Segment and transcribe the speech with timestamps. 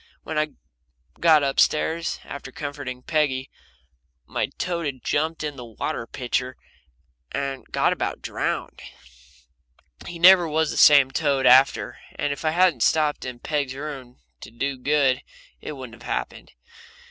[0.23, 0.53] When I
[1.19, 3.51] got up stairs, after comforting Peggy,
[4.25, 6.57] my toad had jumped in the water pitcher
[7.31, 8.81] and got about drowned
[10.07, 14.17] he never was the same toad after and if I hadn't stopped in Peg's room
[14.39, 15.21] to do good
[15.61, 16.53] it wouldn't have happened.